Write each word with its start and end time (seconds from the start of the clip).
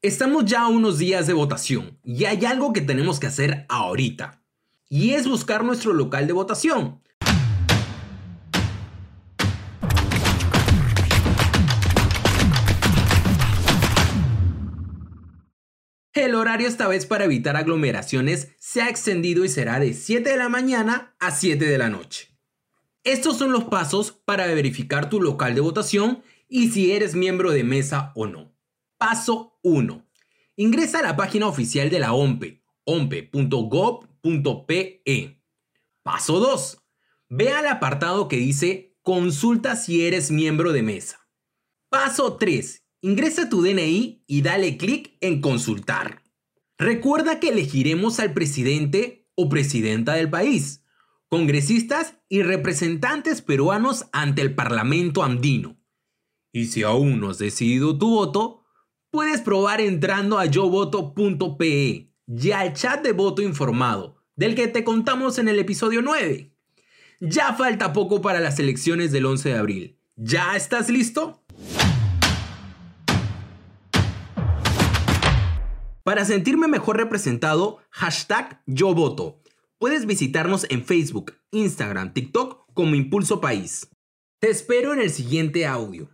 Estamos 0.00 0.44
ya 0.44 0.60
a 0.60 0.68
unos 0.68 0.98
días 0.98 1.26
de 1.26 1.32
votación 1.32 1.98
y 2.04 2.26
hay 2.26 2.44
algo 2.44 2.72
que 2.72 2.80
tenemos 2.80 3.18
que 3.18 3.26
hacer 3.26 3.66
ahorita. 3.68 4.44
Y 4.88 5.14
es 5.14 5.26
buscar 5.26 5.64
nuestro 5.64 5.92
local 5.92 6.28
de 6.28 6.32
votación. 6.32 7.02
El 16.12 16.36
horario 16.36 16.68
esta 16.68 16.86
vez 16.86 17.04
para 17.04 17.24
evitar 17.24 17.56
aglomeraciones 17.56 18.54
se 18.60 18.82
ha 18.82 18.88
extendido 18.88 19.44
y 19.44 19.48
será 19.48 19.80
de 19.80 19.94
7 19.94 20.30
de 20.30 20.36
la 20.36 20.48
mañana 20.48 21.16
a 21.18 21.32
7 21.32 21.64
de 21.64 21.76
la 21.76 21.88
noche. 21.88 22.38
Estos 23.02 23.36
son 23.36 23.50
los 23.50 23.64
pasos 23.64 24.12
para 24.12 24.46
verificar 24.46 25.10
tu 25.10 25.20
local 25.20 25.56
de 25.56 25.60
votación 25.60 26.22
y 26.48 26.68
si 26.68 26.92
eres 26.92 27.16
miembro 27.16 27.50
de 27.50 27.64
mesa 27.64 28.12
o 28.14 28.26
no. 28.26 28.57
Paso 28.98 29.58
1. 29.62 30.04
Ingresa 30.56 30.98
a 30.98 31.02
la 31.02 31.16
página 31.16 31.46
oficial 31.46 31.88
de 31.88 32.00
la 32.00 32.12
OMPE, 32.14 32.64
ompe.gov.pe. 32.82 34.24
Paso 36.02 36.40
2. 36.40 36.78
Ve 37.28 37.52
al 37.52 37.68
apartado 37.68 38.26
que 38.26 38.38
dice 38.38 38.98
Consulta 39.02 39.76
si 39.76 40.04
eres 40.04 40.32
miembro 40.32 40.72
de 40.72 40.82
mesa. 40.82 41.28
Paso 41.88 42.38
3. 42.38 42.84
Ingresa 43.02 43.48
tu 43.48 43.62
DNI 43.62 44.24
y 44.26 44.42
dale 44.42 44.76
clic 44.76 45.16
en 45.20 45.40
Consultar. 45.40 46.24
Recuerda 46.76 47.38
que 47.38 47.50
elegiremos 47.50 48.18
al 48.18 48.34
presidente 48.34 49.30
o 49.36 49.48
presidenta 49.48 50.14
del 50.14 50.28
país, 50.28 50.82
congresistas 51.28 52.16
y 52.28 52.42
representantes 52.42 53.42
peruanos 53.42 54.06
ante 54.10 54.42
el 54.42 54.56
Parlamento 54.56 55.22
andino. 55.22 55.80
Y 56.52 56.66
si 56.66 56.82
aún 56.82 57.20
no 57.20 57.30
has 57.30 57.38
decidido 57.38 57.96
tu 57.96 58.10
voto, 58.10 58.64
puedes 59.10 59.40
probar 59.40 59.80
entrando 59.80 60.38
a 60.38 60.46
yovoto.pe 60.46 62.12
y 62.26 62.50
al 62.50 62.72
chat 62.74 63.02
de 63.02 63.12
voto 63.12 63.42
informado, 63.42 64.22
del 64.36 64.54
que 64.54 64.68
te 64.68 64.84
contamos 64.84 65.38
en 65.38 65.48
el 65.48 65.58
episodio 65.58 66.02
9. 66.02 66.52
Ya 67.20 67.54
falta 67.54 67.92
poco 67.92 68.20
para 68.20 68.40
las 68.40 68.58
elecciones 68.58 69.10
del 69.10 69.26
11 69.26 69.48
de 69.48 69.56
abril. 69.56 69.98
¿Ya 70.16 70.56
estás 70.56 70.88
listo? 70.88 71.42
Para 76.04 76.24
sentirme 76.24 76.68
mejor 76.68 76.96
representado, 76.96 77.78
hashtag 77.90 78.62
yo 78.66 78.94
voto. 78.94 79.42
Puedes 79.78 80.06
visitarnos 80.06 80.66
en 80.70 80.84
Facebook, 80.84 81.34
Instagram, 81.50 82.12
TikTok 82.12 82.66
como 82.72 82.94
Impulso 82.94 83.40
País. 83.40 83.88
Te 84.40 84.50
espero 84.50 84.92
en 84.92 85.00
el 85.00 85.10
siguiente 85.10 85.66
audio. 85.66 86.06